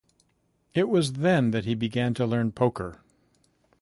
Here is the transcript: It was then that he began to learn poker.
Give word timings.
It 0.73 0.89
was 0.89 1.13
then 1.13 1.51
that 1.51 1.65
he 1.65 1.75
began 1.75 2.15
to 2.15 2.25
learn 2.25 2.53
poker. 2.53 3.01